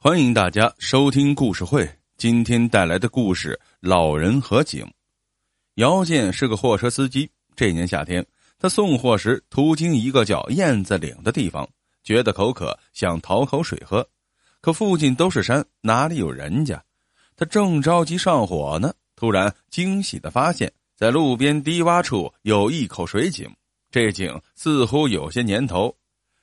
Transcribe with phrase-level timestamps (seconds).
[0.00, 1.90] 欢迎大家收听故事会。
[2.16, 4.84] 今天带来的故事《老人和井》。
[5.74, 7.28] 姚建是个货车司机。
[7.56, 8.24] 这年夏天，
[8.60, 11.68] 他送货时途经一个叫燕子岭的地方，
[12.04, 14.08] 觉得口渴，想讨口水喝。
[14.60, 16.80] 可附近都是山，哪里有人家？
[17.34, 23.50] 他正着急上火呢，突然惊喜的发现，在路边低洼处有一口水井。
[23.90, 25.92] 这井似乎有些年头，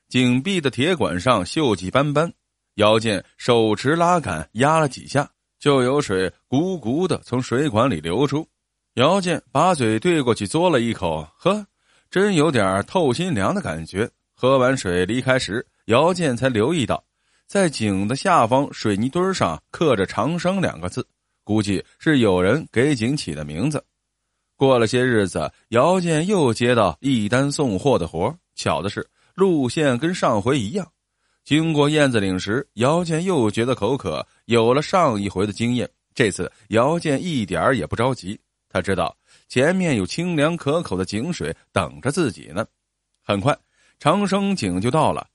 [0.10, 2.34] 井壁的铁管上锈迹斑斑。
[2.76, 5.29] 姚建手持拉杆压了几下。
[5.57, 8.48] 就有水咕咕的从水管里流出，
[8.96, 11.65] 姚建把嘴对过去嘬了一口，呵，
[12.11, 14.07] 真有点透心凉的感觉。
[14.36, 17.04] 喝完水离开时，姚建才留意到，
[17.48, 21.07] 在井的下方水泥墩上刻着“长生”两个字，
[21.43, 23.84] 估计是有人给井起的名字。
[24.56, 30.86] 过了些日子，姚建又接到一单送货的活巧的是，路线跟上回一样。
[31.46, 34.26] 经过燕子岭时，姚建又觉得口渴。
[34.45, 38.40] 有了上一回的经验，这次姚建一点儿也不着急。
[38.68, 39.16] 他知道
[39.48, 42.66] 前面有清凉可口的井水等着自己呢。
[43.24, 43.56] 很快，
[44.00, 45.28] 长生井就到了。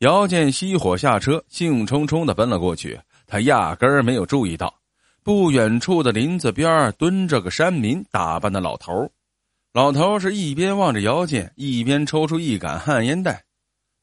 [0.00, 3.00] 姚建熄火下车，兴冲冲的奔了过去。
[3.26, 4.72] 他压根儿没有注意到，
[5.22, 9.10] 不远处的林子边蹲着个山民打扮的老头。
[9.72, 13.42] 老头是一边望着姚建，一边抽出一杆旱烟袋。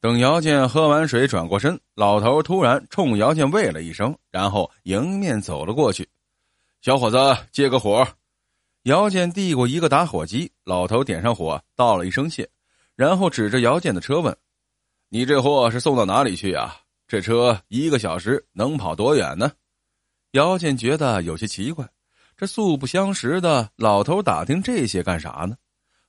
[0.02, 6.08] 等姚建喝完水，转过身，老头突然冲姚建喂了一声，然后迎面走了过去。
[6.80, 7.16] 小伙子，
[7.52, 8.04] 借个火。
[8.82, 12.50] 姚建递过一个打火机，老头点上火，道了一声谢，
[12.96, 14.36] 然后指着姚建的车问
[15.08, 16.74] ：“你这货是送到哪里去呀？
[17.06, 19.52] 这车一个小时能跑多远呢？”
[20.32, 21.88] 姚建觉得有些奇怪，
[22.36, 25.54] 这素不相识的老头打听这些干啥呢？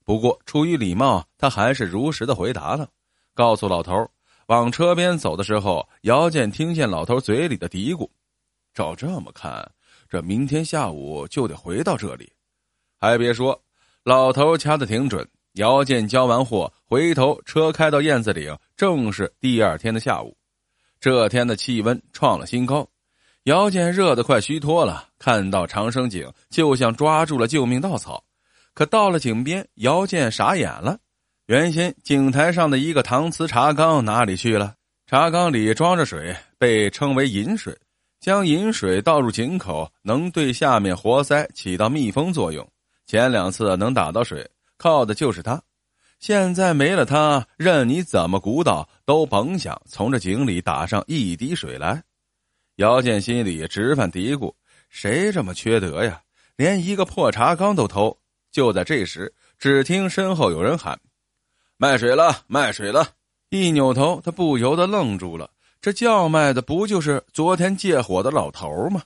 [0.03, 2.89] 不过出于礼貌，他还是如实的回答了。
[3.33, 4.09] 告诉老头
[4.47, 8.09] 往车边走的时候，姚建听见老头嘴里的嘀咕
[8.73, 9.71] ：“照这么看，
[10.09, 12.31] 这明天下午就得回到这里。”
[12.99, 13.59] 还别说，
[14.03, 15.27] 老头掐的挺准。
[15.53, 20.35] 姚建交完货，回头车开到燕子岭，正是第二天的下午。
[20.99, 22.87] 这天的气温创了新高，
[23.43, 25.09] 姚建热得快虚脱了。
[25.19, 28.23] 看到长生井，就像抓住了救命稻草。
[28.73, 30.97] 可到了井边，姚建傻眼了。
[31.47, 34.75] 原先井台上的一个搪瓷茶缸哪里去了？
[35.05, 37.77] 茶缸里装着水，被称为饮水。
[38.21, 42.65] 将饮水倒入井口，能对下面活塞起到密封作用。
[43.05, 45.61] 前两次能打到水，靠的就是它。
[46.17, 52.01] 现在没了它，任你怎么鼓捣，都甭想从这井里打上一滴水来。
[52.77, 54.53] 姚建心里直犯嘀咕：
[54.87, 56.21] 谁这么缺德呀？
[56.55, 58.17] 连一个破茶缸都偷！
[58.49, 60.97] 就在这时，只听身后有人喊。
[61.77, 63.07] 卖水了，卖水了！
[63.49, 65.49] 一扭头，他不由得愣住了。
[65.81, 69.01] 这叫卖的不就是昨天借火的老头吗？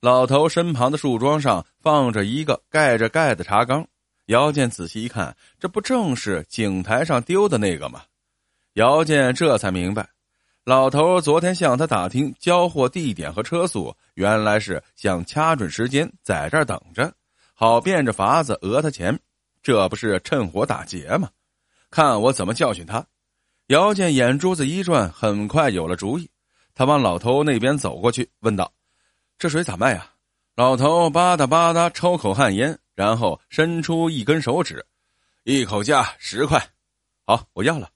[0.00, 3.86] 老头身旁的树桩上放着一个盖着盖的茶缸。
[4.26, 8.02] 姚建仔细一看，这不正是井台上丢的那个吗？
[8.74, 10.08] 姚建这才明白，
[10.64, 17.12] 老头昨天向他打听交货地点和车速，原来是想掐准时间在这儿等着，
[17.54, 19.18] 好变着法子讹他钱。
[19.62, 21.28] 这不是趁火打劫吗？
[21.90, 23.04] 看我怎么教训他！
[23.68, 26.28] 姚建眼珠子一转，很快有了主意。
[26.74, 28.72] 他往老头那边走过去，问道
[29.38, 30.10] ：“这水咋卖呀？”
[30.56, 34.84] 老头吧嗒吧嗒抽口旱烟，然后伸出一根手指
[35.44, 36.62] ：“一口价十块。”
[37.26, 37.88] 好，我要了。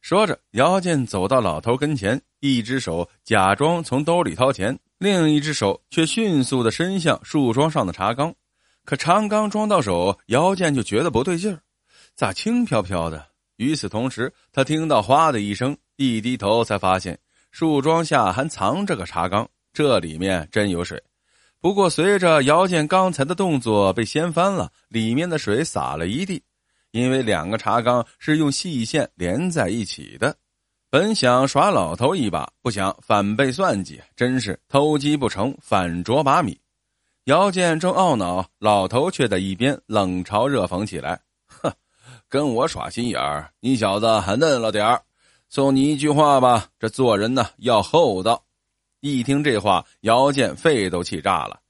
[0.00, 8.34] 说着，姚建走到老头跟前，一只手假装从兜里掏钱，另一只手却迅速的伸向树桩上的茶缸。
[8.84, 11.60] 可茶缸装到手，姚建就觉得不对劲儿。
[12.16, 13.26] 咋轻飘飘的？
[13.56, 17.18] 与此同时，他听到“哗”的一声，一低头才发现
[17.50, 21.02] 树桩下还藏着个茶缸，这里面真有水。
[21.60, 26.42] 不过，随着姚建刚才的动作被掀翻了，里面的水洒了一地。
[26.90, 30.34] 因为两个茶缸是用细线连在一起的。
[30.88, 36.58] 本想耍老头一把，不想反被算计，真是偷鸡不成反啄把米。
[37.24, 41.20] 姚建正懊恼，老头却在一边冷嘲热讽起来。
[42.28, 45.02] 跟我耍心眼儿，你小子还嫩了点儿。
[45.48, 48.42] 送你一句话吧，这做人呢要厚道。
[49.00, 51.60] 一听这话，姚建肺都气炸了。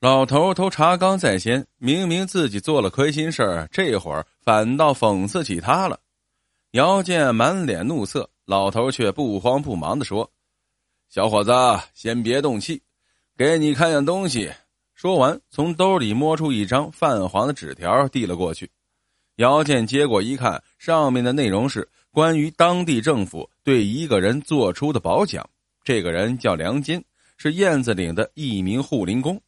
[0.00, 5.98] 老头偷茶缸在先，明明自己做了亏心事儿，这会儿反倒讽刺起他了。
[6.72, 10.30] 姚建满脸怒色，老头却不慌不忙的说
[11.08, 11.52] ：“小伙子，
[11.92, 12.82] 先别动气，
[13.36, 14.52] 给你看样东西。”
[14.94, 18.70] 说完，从兜里摸出一张泛黄的纸条，递了过去。
[19.36, 25.46] 姚建接过一看，上面的内容是关于当地政府对一个人做出的褒奖。
[25.84, 27.04] 这个人叫梁坚，
[27.36, 29.40] 是燕子岭的一名护林工。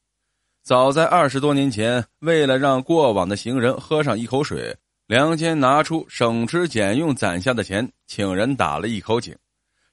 [0.63, 4.77] 早在二十多年前，为了让过往的行人喝上一口水，
[5.07, 9.35] 梁坚拿出省吃俭用攒下的钱，请人打了一口井。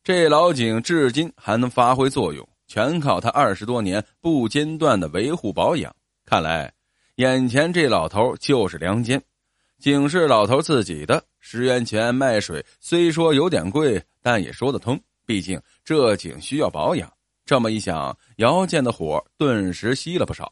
[0.03, 5.95] 这老井至今还能发挥作用，全靠他二十多年不间断的维护保养。
[6.25, 6.73] 看来，
[7.15, 9.21] 眼前这老头就是梁坚。
[9.85, 14.99] 井是老头自己的，十元钱卖水，虽说有点贵，但也说得通。
[15.27, 17.07] 毕竟这井需要保养。
[17.45, 20.51] 这么一想，姚建的火顿时熄了不少。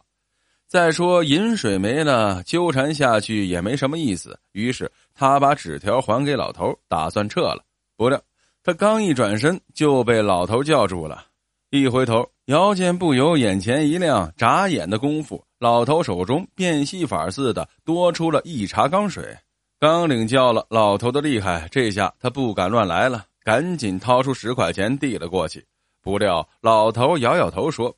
[0.67, 4.39] 再说饮水没了，纠缠下去也没什么意思。
[4.51, 7.65] 于是他把纸条还给老头，打算撤了。
[7.97, 8.21] 不料
[8.61, 11.25] 他刚一转身，就被老头叫住了。
[11.71, 19.37] 一回头，姚建不由眼前一亮，眨眼的功夫，老头手中变戏法似的多出了一茶缸水。
[19.79, 25.65] 刚领教了老头的厉害，这下他不敢乱来了，赶紧掏出十块钱递了过去。
[26.01, 27.95] 不料老头摇摇头说。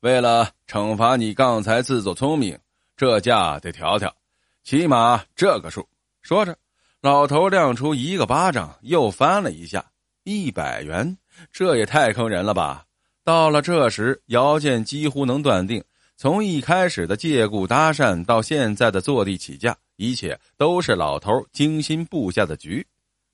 [0.00, 2.58] 为了惩罚你刚才自作聪明，
[2.98, 4.14] 这价得调调，
[4.62, 5.88] 起码这个数。
[6.20, 6.54] 说着，
[7.00, 9.82] 老头亮出一个巴掌，又翻了一下，
[10.24, 11.16] 一百元，
[11.50, 12.84] 这也太坑人了吧！
[13.24, 15.82] 到了这时，姚建几乎能断定，
[16.14, 22.86] 从一开始的借故搭讪到现在的坐地起价，一切都是老头精心布下的局。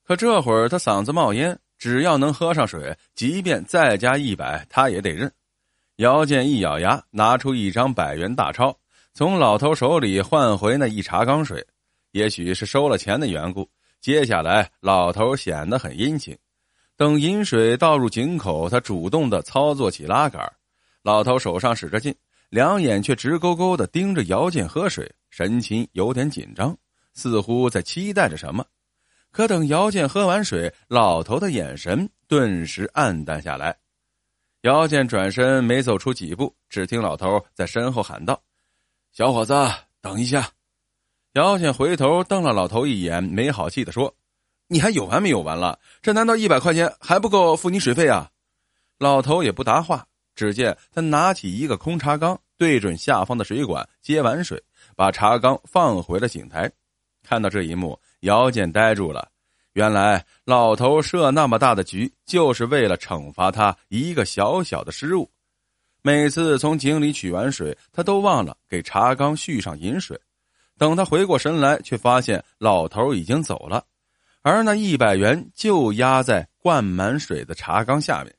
[0.06, 5.30] 可这会儿他嗓子冒烟，只要能喝上水，即便再加一百，他也得认。
[5.96, 8.76] 姚建一咬牙，拿出一张百元大钞，
[9.12, 11.66] 从老头手里换回那一茶缸水。
[12.12, 13.68] 也许是收了钱的缘故，
[14.00, 16.36] 接下来老头显得很殷勤。
[17.00, 20.52] 等饮水倒入井口，他主动的操作起拉杆。
[21.02, 22.14] 老头手上使着劲，
[22.50, 26.76] 两眼却直勾勾的盯着姚建喝水，神情有点紧张，
[27.14, 28.62] 似乎在期待着什么。
[29.30, 33.74] 可等姚建喝完水，老头的眼神顿时暗淡下来。
[34.60, 38.38] 姚建转身没走出几步，只听老头在身后喊道
[39.10, 39.54] ：“小伙子，
[40.02, 40.50] 等一下！”
[41.32, 44.14] 姚建回头瞪了老头一眼，没好气的说
[44.72, 45.76] ：“你还有完没有完了？
[46.00, 48.30] 这难道一百块钱还不够付你水费啊？”
[48.98, 50.06] 老头也不答话，
[50.36, 54.62] 只见他拿起一个空茶缸，对准下方的水管接完水，
[54.94, 56.70] 把茶缸放回了井台。
[57.24, 59.28] 看到这一幕，姚健呆住了。
[59.72, 65.28] 原来老头设那么大的局，就是为了惩罚他一个小小的失误。
[66.02, 70.16] 每次从井里取完水，他都忘了给茶缸续上饮水。
[70.78, 73.84] 等他回过神来，却发现老头已经走了，
[74.42, 78.34] 而那一百元就压在灌满水的茶缸下面。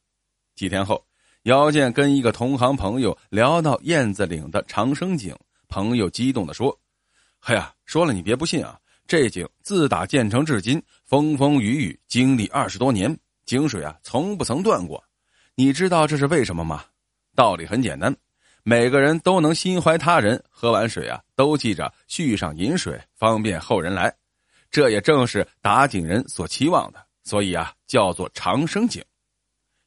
[0.55, 1.05] 几天后，
[1.43, 5.35] 姚建跟一个同行朋友聊到燕子岭的长生井，
[5.67, 6.77] 朋友激动地说
[7.41, 8.77] ：“哎呀，说了你别不信啊！”
[9.07, 13.15] 这井自打建成至今，风风雨雨经历二十多年，
[13.45, 15.03] 井水啊从不曾断过。
[15.55, 16.85] 你知道这是为什么吗？
[17.35, 18.15] 道理很简单，
[18.63, 24.13] 每个人都能心怀他人，喝完水啊都记着续上饮水，方便后人来。
[24.71, 29.03] 这也正是打井人所期望的，所以啊叫做长生井。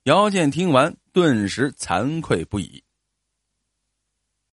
[0.03, 2.84] 姚建听完，顿时惭愧不已。